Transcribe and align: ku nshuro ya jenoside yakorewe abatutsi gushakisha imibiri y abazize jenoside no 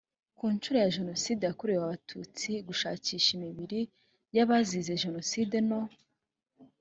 ku 0.37 0.43
nshuro 0.53 0.77
ya 0.83 0.91
jenoside 0.97 1.41
yakorewe 1.45 1.81
abatutsi 1.85 2.49
gushakisha 2.67 3.29
imibiri 3.37 3.81
y 4.35 4.39
abazize 4.43 4.93
jenoside 5.03 5.57
no 5.69 5.81